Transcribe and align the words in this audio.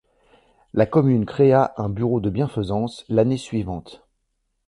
La 0.73 0.87
commune 0.87 1.27
créa 1.27 1.75
un 1.77 1.87
bureau 1.87 2.19
de 2.21 2.31
bienfaisance 2.31 3.05
l'année 3.07 3.37
suivante. 3.37 4.01